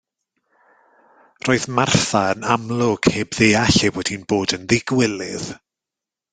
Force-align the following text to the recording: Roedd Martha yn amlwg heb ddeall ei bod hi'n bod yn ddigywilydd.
Roedd 1.47 1.67
Martha 1.79 2.23
yn 2.37 2.47
amlwg 2.55 3.03
heb 3.19 3.37
ddeall 3.41 3.79
ei 3.85 3.93
bod 3.99 4.13
hi'n 4.15 4.27
bod 4.35 4.59
yn 4.61 4.67
ddigywilydd. 4.69 5.51